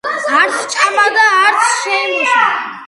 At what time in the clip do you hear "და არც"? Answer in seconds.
1.19-1.71